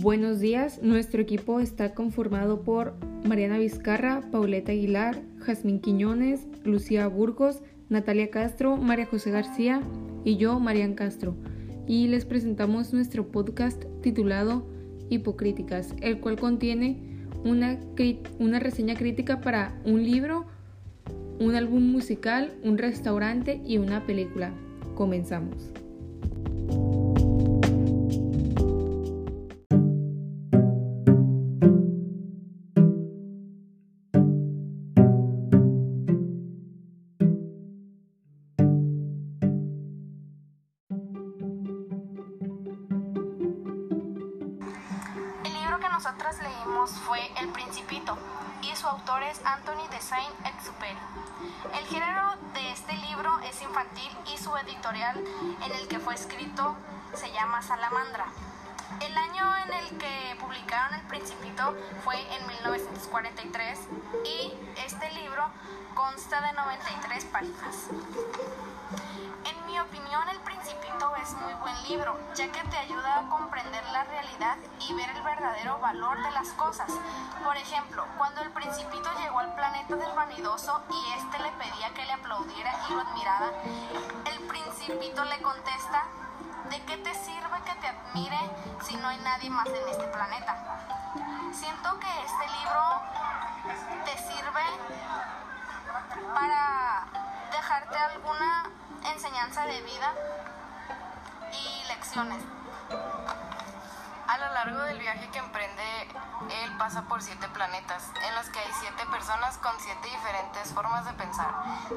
Buenos 0.00 0.38
días, 0.38 0.80
nuestro 0.80 1.20
equipo 1.20 1.58
está 1.58 1.92
conformado 1.92 2.62
por 2.62 2.94
Mariana 3.26 3.58
Vizcarra, 3.58 4.20
Pauleta 4.30 4.70
Aguilar, 4.70 5.20
Jazmín 5.40 5.80
Quiñones, 5.80 6.46
Lucía 6.62 7.08
Burgos, 7.08 7.62
Natalia 7.88 8.30
Castro, 8.30 8.76
María 8.76 9.06
José 9.06 9.32
García 9.32 9.82
y 10.24 10.36
yo, 10.36 10.60
Marian 10.60 10.94
Castro. 10.94 11.34
Y 11.88 12.06
les 12.06 12.24
presentamos 12.24 12.92
nuestro 12.92 13.26
podcast 13.26 13.86
titulado 14.00 14.64
Hipocríticas, 15.10 15.92
el 16.00 16.20
cual 16.20 16.38
contiene 16.38 17.26
una, 17.42 17.80
una 18.38 18.60
reseña 18.60 18.94
crítica 18.94 19.40
para 19.40 19.82
un 19.84 20.04
libro, 20.04 20.46
un 21.40 21.56
álbum 21.56 21.82
musical, 21.82 22.52
un 22.62 22.78
restaurante 22.78 23.60
y 23.66 23.78
una 23.78 24.06
película. 24.06 24.52
Comenzamos. 24.94 25.72
Nosotras 45.76 46.38
leímos 46.38 46.90
fue 46.92 47.20
El 47.38 47.48
Principito 47.48 48.16
y 48.62 48.74
su 48.74 48.86
autor 48.86 49.22
es 49.24 49.44
Anthony 49.44 49.86
de 49.90 50.00
Saint-Exupéry. 50.00 50.96
El 51.78 51.86
género 51.86 52.36
de 52.54 52.72
este 52.72 52.94
libro 52.94 53.38
es 53.40 53.60
infantil 53.60 54.10
y 54.32 54.38
su 54.38 54.56
editorial 54.56 55.18
en 55.18 55.72
el 55.72 55.86
que 55.88 55.98
fue 55.98 56.14
escrito 56.14 56.74
se 57.14 57.30
llama 57.32 57.60
Salamandra. 57.60 58.26
El 59.00 59.16
año 59.16 59.56
en 59.66 59.72
el 59.74 59.98
que 59.98 60.36
publicaron 60.40 60.94
El 60.94 61.06
Principito 61.08 61.76
fue 62.02 62.16
en 62.36 62.46
1943 62.46 63.78
y 64.24 64.54
este 64.86 65.10
libro 65.12 65.44
consta 65.94 66.40
de 66.40 66.52
93 66.54 67.24
páginas. 67.26 67.88
Opinión, 69.82 70.28
El 70.28 70.40
Principito 70.40 71.14
es 71.22 71.32
muy 71.34 71.52
buen 71.54 71.82
libro, 71.88 72.18
ya 72.34 72.50
que 72.50 72.62
te 72.68 72.76
ayuda 72.78 73.20
a 73.20 73.28
comprender 73.28 73.84
la 73.92 74.02
realidad 74.04 74.56
y 74.80 74.92
ver 74.92 75.08
el 75.10 75.22
verdadero 75.22 75.78
valor 75.78 76.20
de 76.20 76.30
las 76.32 76.48
cosas. 76.50 76.90
Por 77.44 77.56
ejemplo, 77.56 78.04
cuando 78.16 78.40
el 78.42 78.50
Principito 78.50 79.08
llegó 79.22 79.38
al 79.38 79.54
planeta 79.54 79.94
del 79.94 80.12
vanidoso 80.16 80.82
y 80.90 81.12
éste 81.12 81.38
le 81.38 81.52
pedía 81.52 81.94
que 81.94 82.04
le 82.04 82.12
aplaudiera 82.12 82.72
y 82.88 82.92
lo 82.92 83.00
admirara, 83.02 83.52
el 84.26 84.40
Principito 84.48 85.24
le 85.24 85.40
contesta, 85.42 86.04
¿de 86.70 86.82
qué 86.84 86.96
te 86.96 87.14
sirve 87.14 87.62
que 87.64 87.74
te 87.76 87.88
admire 87.88 88.38
si 88.82 88.96
no 88.96 89.08
hay 89.08 89.18
nadie 89.18 89.48
más 89.48 89.68
en 89.68 89.88
este 89.88 90.08
planeta? 90.08 90.56
Siento 91.52 92.00
que 92.00 92.24
este 92.24 92.44
libro 92.46 92.57
de 99.68 99.82
vida 99.82 100.14
y 101.52 101.88
lecciones. 101.88 102.42
A 104.26 104.38
lo 104.38 104.52
largo 104.54 104.80
del 104.84 104.98
viaje 104.98 105.28
que 105.30 105.38
emprende, 105.38 106.08
él 106.64 106.76
pasa 106.78 107.02
por 107.02 107.22
siete 107.22 107.46
planetas, 107.48 108.10
en 108.26 108.34
los 108.34 108.48
que 108.48 108.60
hay 108.60 108.72
siete 108.80 109.04
personas 109.10 109.58
con 109.58 109.72
siete 109.78 110.08
diferentes 110.08 110.72
formas 110.72 111.04
de 111.04 111.12
pensar. 111.12 111.52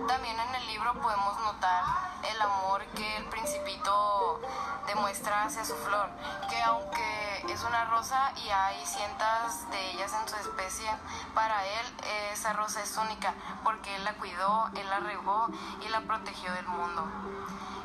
También 0.06 0.38
en 0.38 0.56
el 0.56 0.68
libro 0.68 1.00
podemos 1.02 1.40
notar 1.40 2.11
el 2.30 2.42
amor 2.42 2.86
que 2.96 3.18
el 3.18 3.26
principito 3.26 4.42
demuestra 4.88 5.46
hacia 5.46 5.64
su 5.66 5.76
flor, 5.76 6.10
que 6.50 6.62
aunque 6.62 7.46
es 7.50 7.64
una 7.64 7.86
rosa 7.86 8.32
y 8.36 8.50
hay 8.50 8.86
cientos 8.86 9.70
de 9.72 9.92
ellas 9.92 10.12
en 10.22 10.28
su 10.28 10.36
especie, 10.36 10.90
para 11.34 11.66
él 11.66 11.86
esa 12.34 12.54
rosa 12.54 12.82
es 12.82 12.98
única, 12.98 13.34
porque 13.64 13.96
él 13.96 14.04
la 14.04 14.14
cuidó, 14.14 14.70
él 14.76 14.90
la 14.90 15.00
regó 15.00 15.48
y 15.86 15.90
la 15.90 16.02
protegió 16.02 16.52
del 16.54 16.68
mundo. 16.68 17.06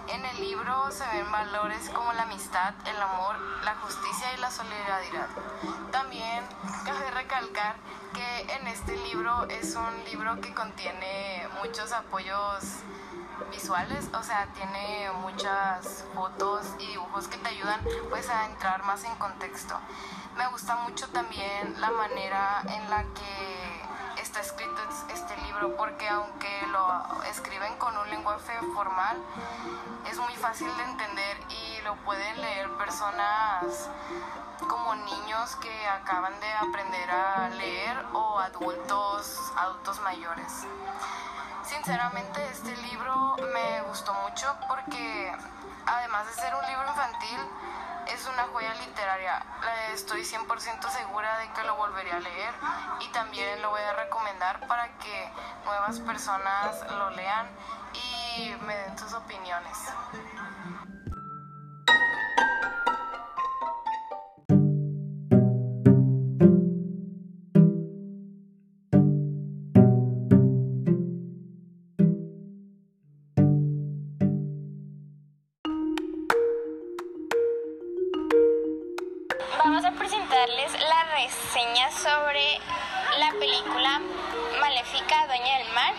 En 0.09 0.25
el 0.25 0.41
libro 0.41 0.91
se 0.93 1.05
ven 1.09 1.31
valores 1.33 1.91
como 1.91 2.13
la 2.13 2.23
amistad, 2.23 2.75
el 2.87 3.03
amor, 3.03 3.37
la 3.65 3.75
justicia 3.77 4.33
y 4.35 4.41
la 4.41 4.51
solidaridad. 4.51 5.27
También 5.91 6.45
cabe 6.85 7.11
recalcar 7.11 7.75
que 8.15 8.55
en 8.55 8.69
este 8.69 8.97
libro 8.99 9.47
es 9.49 9.75
un 9.75 10.05
libro 10.05 10.41
que 10.41 10.55
contiene 10.55 11.49
muchos 11.61 11.93
apoyos 11.93 12.65
visuales, 13.51 14.09
o 14.13 14.23
sea, 14.23 14.47
tiene 14.55 15.11
muchas 15.21 16.05
fotos 16.15 16.67
y 16.79 16.87
dibujos 16.87 17.29
que 17.29 17.37
te 17.39 17.49
ayudan 17.49 17.81
pues 18.11 18.29
a 18.29 18.47
entrar 18.47 18.83
más 18.85 19.05
en 19.05 19.15
contexto. 19.17 19.79
Me 20.37 20.47
gusta 20.49 20.77
mucho 20.77 21.09
también 21.09 21.81
la 21.81 21.91
manera 21.91 22.63
en 22.69 22.91
la 22.91 23.03
que 23.03 24.21
está 24.21 24.41
escrito 24.41 24.77
este 25.13 25.37
libro 25.43 25.77
porque 25.77 26.09
aunque 26.09 26.67
lo 26.73 27.23
escriben 27.25 27.77
con 27.79 27.97
un 27.97 28.11
lenguaje 28.11 28.53
formal 28.75 29.17
es 30.11 30.19
muy 30.19 30.35
fácil 30.35 30.69
de 30.77 30.83
entender 30.83 31.39
y 31.49 31.81
lo 31.83 31.95
pueden 31.97 32.41
leer 32.41 32.71
personas 32.73 33.89
como 34.69 34.95
niños 34.95 35.57
que 35.57 35.87
acaban 35.89 36.39
de 36.41 36.53
aprender 36.53 37.11
a 37.11 37.49
leer 37.51 37.97
o 38.13 38.39
adultos, 38.39 39.53
adultos 39.57 40.01
mayores. 40.01 40.67
Sinceramente 41.66 42.47
este 42.53 42.77
libro 42.77 43.37
me 43.53 43.82
gustó 43.82 44.15
mucho 44.15 44.56
porque 44.69 45.32
además 45.84 46.27
de 46.28 46.32
ser 46.34 46.54
un 46.54 46.65
libro 46.65 46.88
infantil, 46.88 47.38
es 48.06 48.27
una 48.28 48.44
joya 48.53 48.72
literaria. 48.75 49.43
Estoy 49.93 50.22
100% 50.22 50.88
segura 50.91 51.38
de 51.38 51.50
que 51.53 51.65
lo 51.65 51.75
volveré 51.75 52.12
a 52.12 52.21
leer 52.21 52.54
y 53.00 53.09
también 53.09 53.60
lo 53.62 53.71
voy 53.71 53.82
a 53.82 53.94
recomendar 53.94 54.65
para 54.69 54.88
que 54.99 55.32
nuevas 55.65 55.99
personas 56.00 56.88
lo 56.88 57.10
lean 57.10 57.49
y 57.93 58.54
me 58.65 58.77
den 58.77 58.97
sus 58.97 59.12
opiniones. 59.12 59.77
Sobre 81.97 82.61
la 83.19 83.31
película 83.39 84.01
Maléfica, 84.61 85.27
Dueña 85.27 85.59
del 85.59 85.73
Mar 85.73 85.95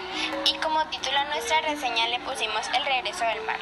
y 0.46 0.54
como 0.58 0.86
título 0.88 1.18
a 1.18 1.26
nuestra 1.26 1.62
reseña 1.62 2.08
le 2.08 2.20
pusimos 2.20 2.68
El 2.76 2.86
regreso 2.86 3.26
del 3.26 3.42
mar. 3.42 3.58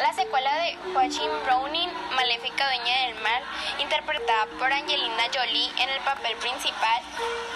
La 0.00 0.12
secuela 0.12 0.54
de 0.56 0.76
Joaquin 0.92 1.30
Browning, 1.44 1.90
Maléfica, 2.14 2.66
Dueña 2.66 3.06
del 3.06 3.14
Mar, 3.16 3.42
interpretada 3.80 4.46
por 4.58 4.72
Angelina 4.72 5.24
Jolie 5.34 5.70
en 5.78 5.88
el 5.88 6.00
papel 6.00 6.36
principal 6.36 7.02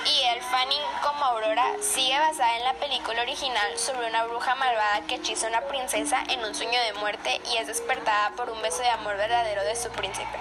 y 0.04 0.22
Elle 0.22 0.42
Fanning 0.42 0.82
como 1.02 1.24
Aurora, 1.24 1.66
sigue 1.80 2.18
basada 2.18 2.56
en 2.56 2.64
la 2.64 2.74
película 2.74 3.22
original 3.22 3.78
sobre 3.78 4.08
una 4.08 4.24
bruja 4.24 4.54
malvada 4.56 5.02
que 5.06 5.16
hechiza 5.16 5.46
a 5.46 5.50
una 5.50 5.60
princesa 5.62 6.24
en 6.28 6.44
un 6.44 6.54
sueño 6.54 6.80
de 6.82 6.94
muerte 6.94 7.40
y 7.52 7.58
es 7.58 7.68
despertada 7.68 8.30
por 8.36 8.50
un 8.50 8.60
beso 8.62 8.82
de 8.82 8.90
amor 8.90 9.16
verdadero 9.16 9.62
de 9.62 9.76
su 9.76 9.90
príncipe 9.90 10.38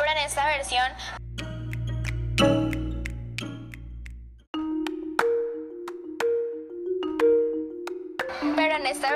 pero 0.00 0.12
en 0.12 0.18
esta 0.18 0.46
versión 0.46 0.92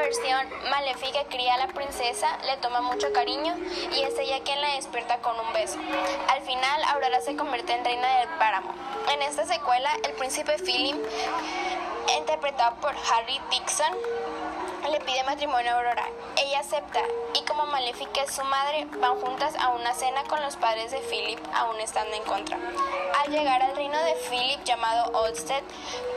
versión, 0.05 0.47
Maléfica 0.71 1.25
cría 1.31 1.55
a 1.55 1.59
la 1.59 1.69
princesa, 1.69 2.29
le 2.45 2.59
toma 2.59 2.83
mucho 2.83 3.11
cariño 3.13 3.57
y 3.91 4.03
es 4.03 4.19
ella 4.19 4.41
quien 4.45 4.61
la 4.61 4.75
despierta 4.75 5.19
con 5.19 5.39
un 5.41 5.53
beso. 5.55 5.79
Al 6.29 6.43
final, 6.43 6.85
Aurora 6.93 7.21
se 7.23 7.37
convierte 7.37 7.73
en 7.73 7.85
reina 7.85 8.19
del 8.19 8.29
páramo. 8.39 8.75
En 9.11 9.23
esta 9.23 9.47
secuela, 9.47 9.91
el 10.05 10.13
príncipe 10.13 10.57
Philip, 10.59 10.97
interpretado 12.19 12.77
por 12.83 12.91
Harry 12.91 13.41
Dixon, 13.51 13.97
le 14.91 15.01
pide 15.01 15.25
matrimonio 15.25 15.73
a 15.73 15.77
Aurora. 15.79 16.05
Ella 16.37 16.61
acepta 16.61 17.01
y 17.33 17.43
como 17.47 17.65
Maléfica 17.67 18.23
es 18.23 18.35
su 18.35 18.45
madre, 18.45 18.87
van 18.99 19.19
juntas 19.21 19.55
a 19.59 19.71
una 19.71 19.95
cena 19.95 20.23
con 20.25 20.43
los 20.43 20.57
padres 20.57 20.91
de 20.91 20.99
Philip, 20.99 21.39
aún 21.55 21.81
estando 21.81 22.15
en 22.15 22.25
contra. 22.25 22.59
Al 23.23 23.33
llegar 23.33 23.63
al 23.63 23.75
reino 23.75 23.99
de 24.05 24.15
Philip 24.29 24.63
llamado 24.65 25.19
Olstead, 25.19 25.63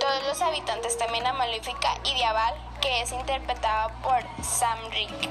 todos 0.01 0.24
los 0.28 0.42
habitantes 0.42 0.98
temen 0.98 1.25
a 1.25 1.34
Maléfica 1.34 1.98
y 2.04 2.13
Diabal, 2.16 2.67
que 2.81 3.01
es 3.01 3.12
interpretada 3.12 3.89
por 4.01 4.21
Sam 4.44 4.77
Rick. 4.91 5.29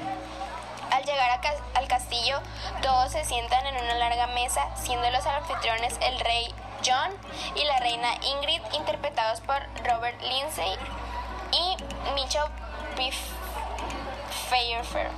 Al 0.91 1.03
llegar 1.03 1.41
al 1.75 1.87
castillo, 1.87 2.39
todos 2.81 3.11
se 3.11 3.25
sientan 3.25 3.65
en 3.67 3.75
una 3.75 3.95
larga 3.95 4.27
mesa, 4.27 4.75
siendo 4.77 5.09
los 5.11 5.25
anfitriones 5.25 5.95
el 6.01 6.19
rey 6.19 6.53
John 6.85 7.11
y 7.55 7.65
la 7.65 7.79
reina 7.79 8.09
Ingrid, 8.23 8.61
interpretados 8.73 9.41
por 9.41 9.57
Robert 9.85 10.21
Lindsay 10.21 10.75
y 11.51 12.13
Mitchell 12.13 12.49
Fairfair. 14.49 15.09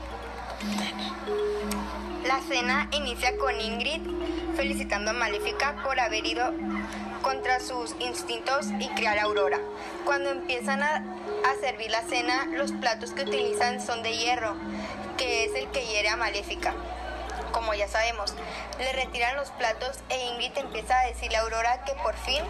La 2.25 2.41
cena 2.41 2.89
inicia 2.91 3.37
con 3.37 3.59
Ingrid 3.59 4.01
felicitando 4.55 5.11
a 5.11 5.13
Maléfica 5.13 5.75
por 5.83 5.99
haber 5.99 6.25
ido 6.25 6.51
contra 7.21 7.59
sus 7.61 7.95
instintos 7.99 8.67
y 8.79 8.89
criar 8.89 9.17
a 9.17 9.23
Aurora. 9.23 9.59
Cuando 10.03 10.31
empiezan 10.31 10.83
a, 10.83 11.03
a, 11.49 11.59
servir 11.59 11.89
la 11.91 12.01
cena, 12.03 12.45
los 12.45 12.71
platos 12.71 13.11
que 13.11 13.23
utilizan 13.23 13.81
son 13.81 14.03
de 14.03 14.15
hierro, 14.15 14.55
que 15.17 15.45
es 15.45 15.55
el 15.55 15.69
que 15.71 15.85
hiere 15.85 16.09
a 16.09 16.15
Maléfica. 16.15 16.73
Como 17.51 17.73
ya 17.73 17.87
sabemos, 17.87 18.33
le 18.77 18.93
retiran 18.93 19.35
los 19.35 19.49
platos 19.51 19.99
e 20.09 20.17
Ingrid 20.27 20.57
empieza 20.57 20.99
a 20.99 21.05
decirle 21.07 21.37
a 21.37 21.41
Aurora 21.41 21.83
que 21.85 21.93
por 21.93 22.15
fin 22.15 22.43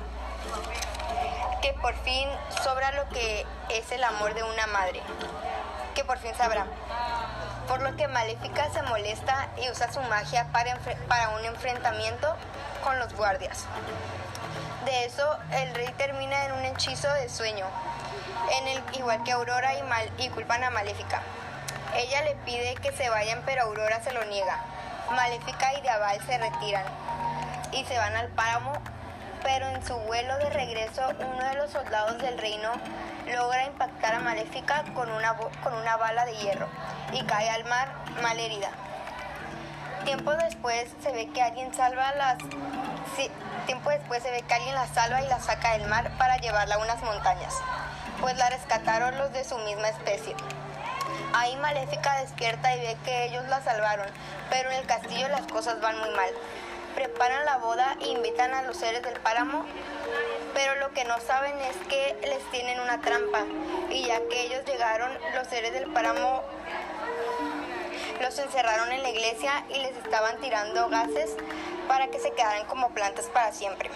que 1.61 1.73
por 1.73 1.93
fin 2.03 2.29
sobra 2.63 2.91
lo 2.91 3.07
que 3.09 3.45
es 3.69 3.91
el 3.91 4.03
amor 4.03 4.33
de 4.33 4.43
una 4.43 4.67
madre, 4.67 5.01
que 5.95 6.03
por 6.03 6.17
fin 6.17 6.33
sabrá. 6.35 6.65
Por 7.67 7.81
lo 7.81 7.95
que 7.95 8.07
Maléfica 8.07 8.71
se 8.71 8.81
molesta 8.83 9.49
y 9.61 9.69
usa 9.69 9.91
su 9.91 10.01
magia 10.01 10.47
para, 10.51 10.77
para 11.07 11.29
un 11.29 11.45
enfrentamiento 11.45 12.35
con 12.83 12.97
los 12.99 13.13
guardias. 13.13 13.65
De 14.85 15.05
eso, 15.05 15.37
el 15.51 15.75
rey 15.75 15.93
termina 15.97 16.45
en 16.45 16.53
un 16.53 16.65
hechizo 16.65 17.11
de 17.13 17.29
sueño, 17.29 17.65
en 18.51 18.67
el, 18.67 18.83
igual 18.93 19.23
que 19.23 19.31
Aurora 19.31 19.77
y, 19.77 19.83
Mal, 19.83 20.09
y 20.17 20.29
culpan 20.29 20.63
a 20.63 20.69
Maléfica. 20.69 21.21
Ella 21.95 22.23
le 22.23 22.35
pide 22.45 22.75
que 22.75 22.91
se 22.91 23.09
vayan, 23.09 23.41
pero 23.45 23.63
Aurora 23.63 24.01
se 24.01 24.13
lo 24.13 24.23
niega. 24.25 24.59
Maléfica 25.11 25.73
y 25.73 25.81
Diabal 25.81 26.19
se 26.25 26.37
retiran 26.37 26.85
y 27.71 27.83
se 27.85 27.97
van 27.97 28.15
al 28.15 28.27
páramo 28.29 28.73
pero 29.43 29.67
en 29.67 29.85
su 29.85 29.95
vuelo 29.95 30.37
de 30.37 30.49
regreso 30.49 31.01
uno 31.19 31.45
de 31.45 31.55
los 31.55 31.71
soldados 31.71 32.17
del 32.19 32.37
reino 32.37 32.69
logra 33.27 33.65
impactar 33.65 34.15
a 34.15 34.19
Maléfica 34.19 34.83
con 34.93 35.11
una, 35.11 35.35
con 35.63 35.73
una 35.73 35.97
bala 35.97 36.25
de 36.25 36.35
hierro 36.35 36.67
y 37.13 37.23
cae 37.23 37.49
al 37.49 37.65
mar 37.65 37.89
mal 38.21 38.39
herida. 38.39 38.69
Tiempo 40.05 40.31
después 40.31 40.89
se 41.01 41.11
ve 41.11 41.29
que 41.29 41.41
alguien 41.41 41.73
salva 41.73 42.11
las 42.13 42.37
tiempo 43.65 43.89
después 43.91 44.23
se 44.23 44.31
ve 44.31 44.41
que 44.41 44.53
alguien 44.53 44.73
la 44.73 44.87
salva 44.87 45.21
y 45.21 45.27
la 45.27 45.39
saca 45.39 45.73
del 45.73 45.87
mar 45.87 46.11
para 46.17 46.37
llevarla 46.37 46.75
a 46.75 46.79
unas 46.79 47.01
montañas, 47.03 47.53
pues 48.21 48.37
la 48.37 48.49
rescataron 48.49 49.17
los 49.17 49.31
de 49.33 49.43
su 49.43 49.57
misma 49.59 49.89
especie. 49.89 50.35
Ahí 51.33 51.55
Maléfica 51.57 52.21
despierta 52.21 52.75
y 52.75 52.79
ve 52.79 52.97
que 53.05 53.25
ellos 53.25 53.45
la 53.47 53.61
salvaron, 53.61 54.07
pero 54.49 54.71
en 54.71 54.77
el 54.77 54.85
castillo 54.85 55.27
las 55.29 55.45
cosas 55.47 55.79
van 55.81 55.99
muy 55.99 56.09
mal 56.09 56.29
preparan 56.95 57.45
la 57.45 57.57
boda 57.57 57.95
e 58.01 58.09
invitan 58.09 58.53
a 58.53 58.63
los 58.63 58.77
seres 58.77 59.01
del 59.03 59.19
páramo, 59.21 59.65
pero 60.53 60.75
lo 60.75 60.93
que 60.93 61.05
no 61.05 61.19
saben 61.21 61.57
es 61.59 61.77
que 61.87 62.17
les 62.27 62.43
tienen 62.51 62.79
una 62.79 62.99
trampa 63.01 63.45
y 63.89 64.05
ya 64.05 64.19
que 64.27 64.41
ellos 64.41 64.65
llegaron, 64.65 65.11
los 65.35 65.47
seres 65.47 65.73
del 65.73 65.91
páramo 65.91 66.43
los 68.21 68.37
encerraron 68.37 68.91
en 68.91 69.01
la 69.01 69.09
iglesia 69.11 69.63
y 69.69 69.79
les 69.79 69.95
estaban 69.95 70.37
tirando 70.41 70.89
gases 70.89 71.37
para 71.87 72.07
que 72.07 72.19
se 72.19 72.31
quedaran 72.31 72.65
como 72.67 72.89
plantas 72.89 73.27
para 73.27 73.53
siempre. 73.53 73.89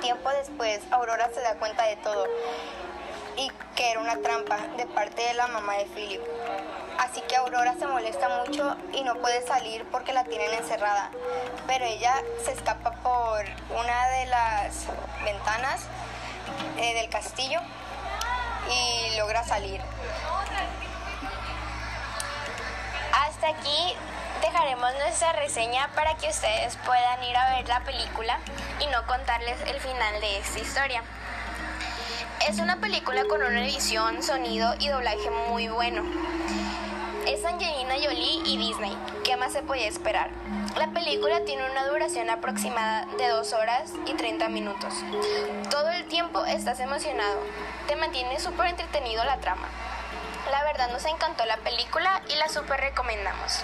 Tiempo 0.00 0.30
después, 0.30 0.80
Aurora 0.90 1.28
se 1.34 1.40
da 1.42 1.56
cuenta 1.56 1.84
de 1.84 1.96
todo 1.96 2.26
y 3.38 3.52
que 3.76 3.92
era 3.92 4.00
una 4.00 4.16
trampa 4.16 4.56
de 4.76 4.84
parte 4.86 5.22
de 5.22 5.34
la 5.34 5.46
mamá 5.46 5.74
de 5.74 5.84
Philip. 5.86 6.20
Así 6.98 7.20
que 7.22 7.36
Aurora 7.36 7.74
se 7.78 7.86
molesta 7.86 8.28
mucho 8.44 8.76
y 8.92 9.02
no 9.02 9.14
puede 9.16 9.46
salir 9.46 9.86
porque 9.92 10.12
la 10.12 10.24
tienen 10.24 10.52
encerrada. 10.52 11.10
Pero 11.68 11.84
ella 11.84 12.14
se 12.44 12.52
escapa 12.52 12.90
por 12.90 13.44
una 13.78 14.08
de 14.08 14.26
las 14.26 14.86
ventanas 15.24 15.86
eh, 16.78 16.94
del 16.94 17.08
castillo 17.08 17.60
y 18.68 19.16
logra 19.16 19.44
salir. 19.44 19.80
Hasta 23.12 23.48
aquí 23.50 23.94
dejaremos 24.42 24.92
nuestra 24.94 25.32
reseña 25.34 25.88
para 25.94 26.16
que 26.16 26.28
ustedes 26.28 26.76
puedan 26.84 27.22
ir 27.22 27.36
a 27.36 27.56
ver 27.56 27.68
la 27.68 27.80
película 27.84 28.40
y 28.80 28.86
no 28.88 29.06
contarles 29.06 29.60
el 29.68 29.78
final 29.80 30.20
de 30.20 30.38
esta 30.38 30.58
historia. 30.58 31.04
Es 32.48 32.60
una 32.60 32.80
película 32.80 33.24
con 33.24 33.42
una 33.42 33.62
edición, 33.62 34.22
sonido 34.22 34.74
y 34.78 34.88
doblaje 34.88 35.28
muy 35.50 35.68
bueno. 35.68 36.02
Es 37.26 37.44
Angelina 37.44 37.96
Jolie 38.02 38.40
y 38.46 38.56
Disney. 38.56 38.96
¿Qué 39.22 39.36
más 39.36 39.52
se 39.52 39.60
podía 39.60 39.86
esperar? 39.86 40.30
La 40.78 40.88
película 40.88 41.44
tiene 41.44 41.70
una 41.70 41.86
duración 41.86 42.30
aproximada 42.30 43.06
de 43.18 43.28
2 43.28 43.52
horas 43.52 43.92
y 44.06 44.14
30 44.14 44.48
minutos. 44.48 44.94
Todo 45.70 45.90
el 45.90 46.06
tiempo 46.06 46.46
estás 46.46 46.80
emocionado. 46.80 47.38
Te 47.86 47.96
mantiene 47.96 48.40
súper 48.40 48.68
entretenido 48.68 49.22
la 49.24 49.36
trama. 49.40 49.68
La 50.50 50.64
verdad 50.64 50.90
nos 50.90 51.04
encantó 51.04 51.44
la 51.44 51.58
película 51.58 52.22
y 52.30 52.36
la 52.36 52.48
súper 52.48 52.80
recomendamos. 52.80 53.62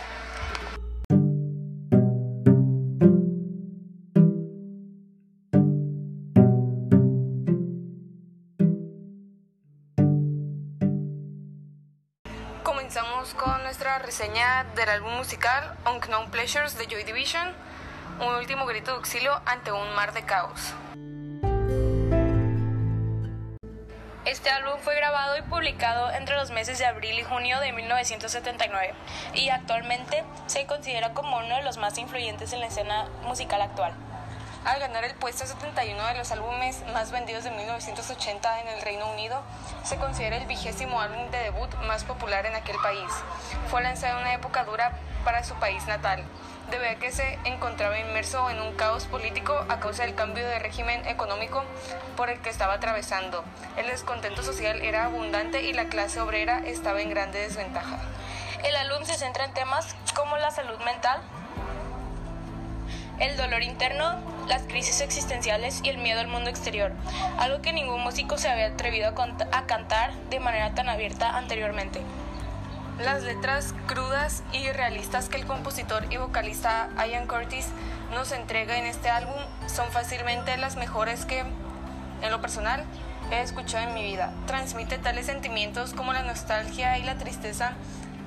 Con 13.37 13.63
nuestra 13.63 13.99
reseña 13.99 14.65
del 14.75 14.89
álbum 14.89 15.13
musical 15.15 15.77
Unknown 15.87 16.31
Pleasures 16.31 16.77
de 16.79 16.87
Joy 16.87 17.05
Division, 17.05 17.53
un 18.21 18.35
último 18.35 18.67
grito 18.67 18.93
de 18.93 18.97
auxilio 18.99 19.41
ante 19.47 19.73
un 19.73 19.95
mar 19.95 20.13
de 20.13 20.23
caos. 20.25 20.75
Este 24.25 24.51
álbum 24.51 24.79
fue 24.81 24.95
grabado 24.97 25.37
y 25.37 25.43
publicado 25.43 26.11
entre 26.13 26.37
los 26.37 26.51
meses 26.51 26.79
de 26.79 26.87
abril 26.87 27.19
y 27.19 27.23
junio 27.23 27.61
de 27.61 27.73
1979 27.73 28.95
y 29.35 29.49
actualmente 29.49 30.25
se 30.47 30.67
considera 30.67 31.13
como 31.13 31.39
uno 31.39 31.57
de 31.57 31.63
los 31.63 31.77
más 31.77 31.99
influyentes 31.99 32.53
en 32.53 32.61
la 32.61 32.67
escena 32.67 33.07
musical 33.23 33.63
actual 33.63 33.95
al 34.65 34.81
ganar 34.81 35.05
el 35.05 35.15
puesto 35.15 35.47
71 35.47 36.07
de 36.07 36.15
los 36.15 36.33
álbumes 36.33 36.83
más 36.93 37.11
vendidos 37.11 37.45
de 37.45 37.51
1980 37.51 38.61
en 38.61 38.69
el 38.69 38.83
Reino 38.83 39.11
Unido, 39.13 39.43
se 39.85 39.97
considera 39.97 40.37
el 40.37 40.47
vigésimo 40.47 41.01
álbum 41.01 41.31
de 41.31 41.39
debut 41.39 41.75
más 41.87 42.05
popular 42.05 42.47
en 42.47 42.55
aquel 42.55 42.77
país. 42.83 43.11
Fue 43.71 43.83
lanzado 43.83 44.17
en 44.17 44.23
una 44.23 44.35
época 44.35 44.65
dura 44.65 44.93
para 45.25 45.45
su 45.45 45.55
país 45.57 45.87
natal, 45.87 46.25
debido 46.71 46.91
a 46.91 46.95
que 46.95 47.13
se 47.13 47.39
encontraba 47.45 47.99
inmerso 47.99 48.49
en 48.49 48.61
un 48.61 48.75
caos 48.75 49.05
político 49.05 49.53
a 49.69 49.81
causa 49.81 50.05
del 50.05 50.15
cambio 50.15 50.47
de 50.47 50.59
régimen 50.59 51.07
económico 51.07 51.63
por 52.17 52.31
el 52.31 52.41
que 52.41 52.51
estaba 52.51 52.75
atravesando. 52.75 53.45
El 53.77 53.87
descontento 53.87 54.43
social 54.43 54.81
era 54.81 55.05
abundante 55.05 55.63
y 55.63 55.75
la 55.75 55.89
clase 55.89 56.21
obrera 56.21 56.63
estaba 56.65 57.03
en 57.03 57.11
grande 57.11 57.41
desventaja. 57.41 57.99
El 58.63 58.77
álbum 58.77 59.05
se 59.05 59.19
centra 59.19 59.45
en 59.45 59.53
temas 59.53 59.95
como 60.15 60.39
la 60.39 60.51
salud 60.51 60.79
mental, 60.85 61.21
el 63.19 63.37
dolor 63.37 63.63
interno, 63.63 64.17
las 64.49 64.63
crisis 64.63 65.01
existenciales 65.01 65.81
y 65.83 65.89
el 65.89 65.99
miedo 65.99 66.21
al 66.21 66.29
mundo 66.29 66.51
exterior, 66.51 66.93
algo 67.39 67.63
que 67.63 67.73
ningún 67.73 68.01
músico 68.03 68.39
se 68.39 68.49
había 68.49 68.67
atrevido 68.67 69.09
a, 69.09 69.67
cantar 69.67 70.13
de 70.31 70.41
manera 70.41 70.75
tan 70.75 70.89
abierta 70.89 71.37
anteriormente. 71.37 72.01
Las 72.99 73.23
letras 73.23 73.75
crudas 73.87 74.45
y 74.53 74.71
realistas 74.71 75.29
que 75.29 75.37
el 75.37 75.47
compositor 75.47 76.07
y 76.11 76.17
vocalista 76.17 76.89
Ian 76.97 77.27
Curtis 77.27 77.67
nos 78.13 78.31
entrega 78.31 78.79
en 78.79 78.87
este 78.87 79.11
álbum 79.11 79.35
son 79.67 79.91
fácilmente 79.91 80.57
las 80.59 80.77
mejores 80.77 81.25
que, 81.25 81.41
en 81.41 82.31
lo 82.31 82.41
personal, 82.41 82.85
he 83.33 83.41
escuchado 83.41 83.89
en 83.89 83.95
mi 83.95 84.05
vida. 84.05 84.33
Transmite 84.47 84.99
tales 84.99 85.27
sentimientos 85.27 85.93
como 85.93 86.13
la 86.13 86.23
nostalgia 86.23 86.99
y 86.99 87.03
la 87.03 87.17
tristeza 87.17 87.73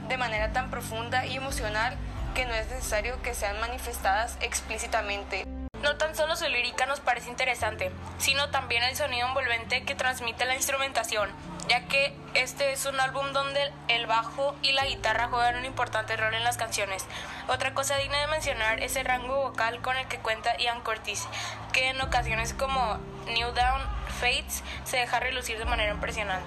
de 0.09 0.17
manera 0.17 0.51
tan 0.51 0.69
profunda 0.69 1.25
y 1.25 1.35
emocional 1.35 1.95
que 2.37 2.45
no 2.45 2.53
es 2.53 2.69
necesario 2.69 3.19
que 3.23 3.33
sean 3.33 3.59
manifestadas 3.59 4.37
explícitamente. 4.41 5.43
No 5.81 5.97
tan 5.97 6.15
solo 6.15 6.35
su 6.35 6.47
lírica 6.47 6.85
nos 6.85 6.99
parece 6.99 7.31
interesante, 7.31 7.91
sino 8.19 8.51
también 8.51 8.83
el 8.83 8.95
sonido 8.95 9.27
envolvente 9.27 9.83
que 9.85 9.95
transmite 9.95 10.45
la 10.45 10.53
instrumentación, 10.53 11.31
ya 11.67 11.87
que 11.87 12.15
este 12.35 12.73
es 12.73 12.85
un 12.85 12.99
álbum 12.99 13.33
donde 13.33 13.73
el 13.87 14.05
bajo 14.05 14.55
y 14.61 14.73
la 14.73 14.85
guitarra 14.85 15.29
juegan 15.29 15.55
un 15.55 15.65
importante 15.65 16.15
rol 16.15 16.35
en 16.35 16.43
las 16.43 16.57
canciones. 16.57 17.07
Otra 17.47 17.73
cosa 17.73 17.97
digna 17.97 18.19
de 18.19 18.27
mencionar 18.27 18.83
es 18.83 18.95
el 18.97 19.05
rango 19.05 19.35
vocal 19.35 19.81
con 19.81 19.97
el 19.97 20.07
que 20.07 20.19
cuenta 20.19 20.55
Ian 20.57 20.81
Curtis, 20.81 21.27
que 21.73 21.89
en 21.89 21.99
ocasiones 22.01 22.53
como 22.53 22.99
New 23.33 23.51
Down 23.51 23.81
Fates 24.19 24.63
se 24.83 24.97
deja 24.97 25.19
relucir 25.19 25.57
de 25.57 25.65
manera 25.65 25.91
impresionante. 25.91 26.45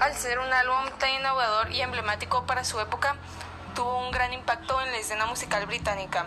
Al 0.00 0.14
ser 0.14 0.38
un 0.38 0.50
álbum 0.50 0.88
tan 0.98 1.10
innovador 1.10 1.70
y 1.70 1.82
emblemático 1.82 2.46
para 2.46 2.64
su 2.64 2.80
época, 2.80 3.16
tuvo 3.80 3.96
un 3.96 4.10
gran 4.10 4.34
impacto 4.34 4.78
en 4.82 4.92
la 4.92 4.98
escena 4.98 5.24
musical 5.24 5.64
británica, 5.64 6.26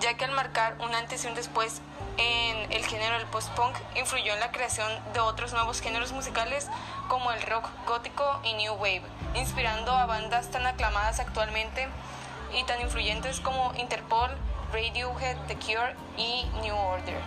ya 0.00 0.16
que 0.16 0.24
al 0.24 0.30
marcar 0.30 0.76
un 0.78 0.94
antes 0.94 1.22
y 1.22 1.26
un 1.26 1.34
después 1.34 1.82
en 2.16 2.72
el 2.72 2.86
género 2.86 3.18
del 3.18 3.26
post-punk, 3.26 3.76
influyó 3.96 4.32
en 4.32 4.40
la 4.40 4.50
creación 4.50 4.90
de 5.12 5.20
otros 5.20 5.52
nuevos 5.52 5.82
géneros 5.82 6.12
musicales 6.12 6.68
como 7.08 7.32
el 7.32 7.42
rock 7.42 7.68
gótico 7.86 8.40
y 8.44 8.54
new 8.54 8.72
wave, 8.76 9.02
inspirando 9.34 9.92
a 9.92 10.06
bandas 10.06 10.50
tan 10.50 10.64
aclamadas 10.64 11.20
actualmente 11.20 11.86
y 12.58 12.64
tan 12.64 12.80
influyentes 12.80 13.40
como 13.40 13.74
Interpol, 13.74 14.30
Radiohead, 14.72 15.36
The 15.48 15.56
Cure 15.56 15.94
y 16.16 16.46
New 16.62 16.74
Order. 16.74 17.20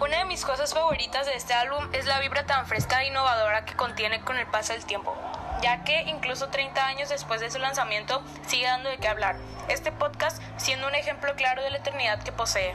Una 0.00 0.18
de 0.18 0.24
mis 0.24 0.44
cosas 0.44 0.74
favoritas 0.74 1.24
de 1.26 1.36
este 1.36 1.54
álbum 1.54 1.88
es 1.92 2.06
la 2.06 2.18
vibra 2.18 2.46
tan 2.46 2.66
fresca 2.66 3.00
e 3.04 3.06
innovadora 3.06 3.64
que 3.64 3.76
contiene 3.76 4.20
con 4.22 4.36
el 4.38 4.46
paso 4.48 4.72
del 4.72 4.84
tiempo. 4.84 5.16
Ya 5.62 5.84
que 5.84 6.02
incluso 6.02 6.48
30 6.48 6.86
años 6.86 7.08
después 7.08 7.40
de 7.40 7.50
su 7.50 7.58
lanzamiento 7.58 8.22
sigue 8.46 8.66
dando 8.66 8.88
de 8.90 8.98
qué 8.98 9.08
hablar. 9.08 9.36
Este 9.68 9.92
podcast 9.92 10.42
siendo 10.56 10.86
un 10.86 10.94
ejemplo 10.94 11.34
claro 11.36 11.62
de 11.62 11.70
la 11.70 11.78
eternidad 11.78 12.22
que 12.22 12.32
posee. 12.32 12.74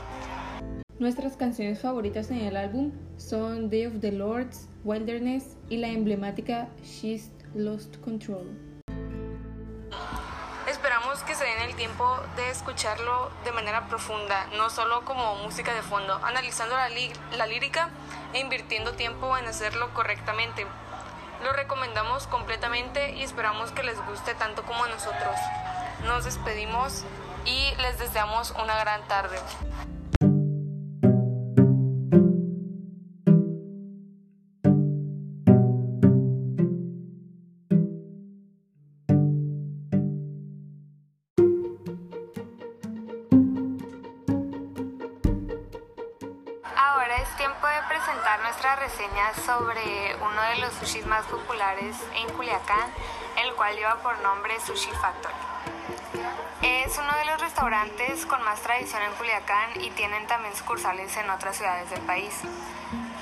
Nuestras 0.99 1.35
canciones 1.37 1.81
favoritas 1.81 2.29
en 2.29 2.39
el 2.39 2.55
álbum 2.55 2.91
son 3.17 3.69
Day 3.69 3.87
of 3.87 3.99
the 3.99 4.11
Lords, 4.11 4.67
Wilderness 4.83 5.57
y 5.69 5.77
la 5.77 5.87
emblemática 5.87 6.67
She's 6.83 7.31
Lost 7.55 7.97
Control. 7.97 8.47
Esperamos 10.67 11.23
que 11.23 11.35
se 11.35 11.43
den 11.43 11.61
el 11.69 11.75
tiempo 11.75 12.17
de 12.35 12.49
escucharlo 12.49 13.31
de 13.43 13.51
manera 13.51 13.87
profunda, 13.87 14.47
no 14.57 14.69
solo 14.69 15.03
como 15.03 15.35
música 15.35 15.73
de 15.73 15.81
fondo, 15.81 16.19
analizando 16.23 16.75
la, 16.75 16.89
la 17.37 17.47
lírica 17.47 17.89
e 18.33 18.39
invirtiendo 18.39 18.93
tiempo 18.93 19.37
en 19.37 19.45
hacerlo 19.45 19.93
correctamente. 19.93 20.65
Lo 21.43 21.51
recomendamos 21.51 22.25
completamente 22.27 23.11
y 23.11 23.23
esperamos 23.23 23.71
que 23.71 23.83
les 23.83 23.97
guste 24.05 24.33
tanto 24.33 24.63
como 24.63 24.85
a 24.85 24.87
nosotros. 24.87 25.35
Nos 26.05 26.23
despedimos 26.23 27.03
y 27.43 27.73
les 27.81 27.99
deseamos 27.99 28.51
una 28.51 28.77
gran 28.79 29.05
tarde. 29.09 29.37
Reseña 48.93 49.33
sobre 49.45 50.15
uno 50.17 50.41
de 50.41 50.57
los 50.57 50.73
sushis 50.73 51.05
más 51.05 51.25
populares 51.25 51.95
en 52.15 52.29
Culiacán, 52.33 52.91
el 53.43 53.53
cual 53.55 53.75
lleva 53.75 53.95
por 53.97 54.19
nombre 54.19 54.59
Sushi 54.59 54.91
Factory. 54.91 55.33
Es 56.61 56.97
uno 56.97 57.11
de 57.17 57.25
los 57.25 57.41
restaurantes 57.41 58.25
con 58.25 58.43
más 58.43 58.61
tradición 58.61 59.01
en 59.01 59.11
Culiacán 59.13 59.81
y 59.81 59.89
tienen 59.91 60.27
también 60.27 60.55
sucursales 60.55 61.15
en 61.17 61.29
otras 61.29 61.57
ciudades 61.57 61.89
del 61.89 62.01
país. 62.01 62.41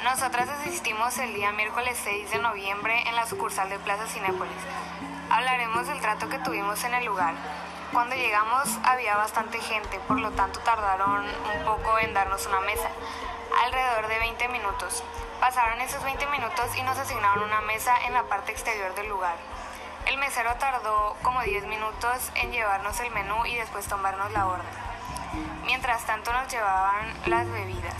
Nosotras 0.03 0.49
asistimos 0.49 1.17
el 1.19 1.33
día 1.33 1.51
miércoles 1.53 1.97
6 2.03 2.31
de 2.31 2.39
noviembre 2.39 3.03
en 3.07 3.15
la 3.15 3.25
sucursal 3.25 3.69
de 3.69 3.79
Plaza 3.79 4.07
Cinépolis. 4.07 4.53
Hablaremos 5.29 5.87
del 5.87 6.01
trato 6.01 6.27
que 6.27 6.39
tuvimos 6.39 6.83
en 6.83 6.95
el 6.95 7.05
lugar. 7.05 7.35
Cuando 7.93 8.15
llegamos 8.15 8.67
había 8.83 9.15
bastante 9.15 9.59
gente, 9.59 9.99
por 10.07 10.19
lo 10.19 10.31
tanto 10.31 10.59
tardaron 10.61 11.25
un 11.25 11.65
poco 11.65 11.97
en 11.99 12.13
darnos 12.13 12.45
una 12.47 12.59
mesa 12.61 12.89
alrededor 13.63 14.07
de 14.07 14.19
20 14.19 14.47
minutos. 14.49 15.03
Pasaron 15.41 15.81
esos 15.81 16.03
20 16.03 16.27
minutos 16.27 16.77
y 16.77 16.83
nos 16.83 16.99
asignaron 16.99 17.43
una 17.43 17.61
mesa 17.61 17.95
en 18.05 18.13
la 18.13 18.21
parte 18.25 18.51
exterior 18.51 18.93
del 18.93 19.09
lugar. 19.09 19.35
El 20.05 20.17
mesero 20.17 20.53
tardó 20.59 21.17
como 21.23 21.41
10 21.41 21.65
minutos 21.65 22.31
en 22.35 22.51
llevarnos 22.51 22.99
el 22.99 23.09
menú 23.09 23.43
y 23.47 23.55
después 23.55 23.87
tomarnos 23.87 24.31
la 24.33 24.45
orden. 24.45 24.67
Mientras 25.65 26.05
tanto 26.05 26.31
nos 26.31 26.47
llevaban 26.47 27.11
las 27.25 27.49
bebidas. 27.49 27.95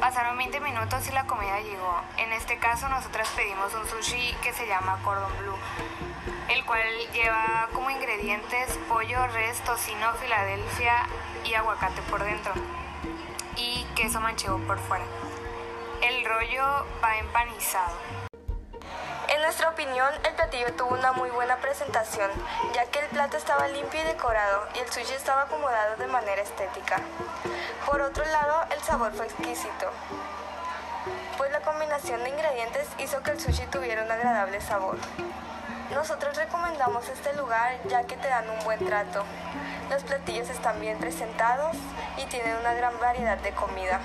Pasaron 0.00 0.36
20 0.36 0.58
minutos 0.58 1.06
y 1.06 1.12
la 1.12 1.24
comida 1.28 1.60
llegó. 1.60 2.00
En 2.16 2.32
este 2.32 2.58
caso 2.58 2.88
nosotras 2.88 3.28
pedimos 3.36 3.72
un 3.72 3.86
sushi 3.86 4.34
que 4.42 4.52
se 4.52 4.66
llama 4.66 4.98
Cordon 5.04 5.38
Blue, 5.38 5.58
el 6.48 6.64
cual 6.64 6.82
lleva 7.12 7.68
como 7.74 7.90
ingredientes 7.90 8.76
pollo, 8.88 9.24
res, 9.28 9.60
tocino, 9.60 10.14
Filadelfia 10.14 11.06
y 11.44 11.54
aguacate 11.54 12.02
por 12.02 12.24
dentro 12.24 12.54
y 13.54 13.86
queso 13.94 14.20
manchego 14.20 14.58
por 14.66 14.80
fuera. 14.80 15.04
El 16.02 16.24
rollo 16.24 16.86
va 17.02 17.16
empanizado. 17.18 17.96
En 19.28 19.40
nuestra 19.42 19.70
opinión, 19.70 20.08
el 20.24 20.34
platillo 20.34 20.72
tuvo 20.74 20.94
una 20.94 21.12
muy 21.12 21.30
buena 21.30 21.56
presentación, 21.56 22.30
ya 22.74 22.84
que 22.86 23.00
el 23.00 23.06
plato 23.06 23.36
estaba 23.36 23.66
limpio 23.68 24.00
y 24.00 24.04
decorado 24.04 24.68
y 24.74 24.78
el 24.80 24.92
sushi 24.92 25.14
estaba 25.14 25.42
acomodado 25.42 25.96
de 25.96 26.06
manera 26.06 26.42
estética. 26.42 27.00
Por 27.86 28.00
otro 28.02 28.24
lado, 28.26 28.66
el 28.70 28.80
sabor 28.82 29.12
fue 29.14 29.26
exquisito, 29.26 29.90
pues 31.36 31.50
la 31.50 31.60
combinación 31.60 32.22
de 32.22 32.30
ingredientes 32.30 32.88
hizo 32.98 33.22
que 33.22 33.32
el 33.32 33.40
sushi 33.40 33.66
tuviera 33.66 34.04
un 34.04 34.10
agradable 34.10 34.60
sabor. 34.60 34.96
Nosotros 35.94 36.36
recomendamos 36.36 37.08
este 37.08 37.32
lugar 37.34 37.78
ya 37.88 38.02
que 38.04 38.16
te 38.16 38.28
dan 38.28 38.48
un 38.50 38.64
buen 38.64 38.84
trato. 38.84 39.24
Los 39.88 40.02
platillos 40.02 40.50
están 40.50 40.80
bien 40.80 40.98
presentados 40.98 41.76
y 42.16 42.26
tienen 42.26 42.56
una 42.56 42.74
gran 42.74 42.98
variedad 43.00 43.38
de 43.38 43.52
comida. 43.52 44.00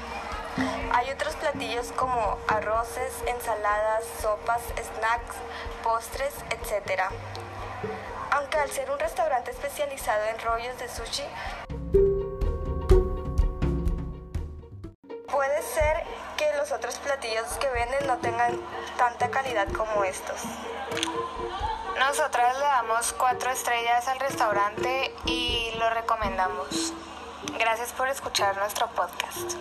Hay 0.94 1.10
otros 1.12 1.36
platillos 1.36 1.92
como 1.94 2.38
arroces, 2.48 3.14
ensaladas, 3.26 4.04
sopas, 4.22 4.62
snacks, 4.76 5.36
postres, 5.84 6.34
etc. 6.50 7.04
Aunque 8.32 8.58
al 8.58 8.70
ser 8.70 8.92
un 8.92 9.00
restaurante 9.00 9.52
especializado 9.52 10.24
en 10.26 10.40
rollos 10.40 10.78
de 10.78 10.90
sushi, 10.90 11.24
puede 15.30 15.62
ser 15.62 16.04
que 16.38 16.54
los 16.58 16.72
otros 16.72 16.98
platillos 17.00 17.48
que 17.60 17.70
venden 17.70 18.08
no 18.08 18.18
tengan 18.18 18.60
tanta 18.98 19.30
calidad 19.30 19.68
como 19.72 20.04
estos. 20.04 20.42
Nosotras 21.98 22.58
le 22.58 22.66
damos 22.66 23.14
cuatro 23.14 23.52
estrellas 23.52 24.08
al 24.08 24.20
restaurante 24.20 25.14
y 25.26 25.74
lo 25.78 25.90
recomendamos. 25.92 26.94
Gracias 27.58 27.92
por 27.94 28.08
escuchar 28.08 28.58
nuestro 28.58 28.88
podcast. 28.88 29.56